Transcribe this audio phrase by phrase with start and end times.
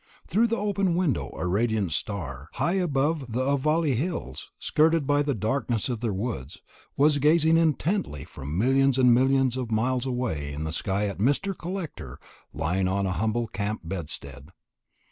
[0.25, 5.35] Through the open window a radiant star, high above the Avalli hills skirted by the
[5.35, 6.63] darkness of their woods,
[6.97, 11.55] was gazing intently from millions and millions of miles away in the sky at Mr.
[11.55, 12.19] Collector
[12.51, 14.49] lying on a humble camp bedstead.